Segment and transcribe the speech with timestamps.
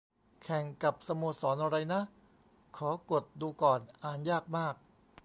[0.43, 2.01] แข่งกับสโมสรไรนะ
[2.77, 4.75] ขอกดดูก่อน อ่านยากมาก